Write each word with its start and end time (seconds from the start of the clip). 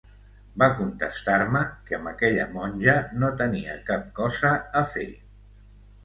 Va 0.61 0.67
contestar-me 0.77 1.59
que 1.89 1.97
amb 1.97 2.09
aquella 2.11 2.47
monja 2.53 2.95
no 3.23 3.29
tenia 3.41 3.75
cap 3.91 4.07
cosa 4.21 4.55
a 4.81 4.83
fer. 4.95 5.07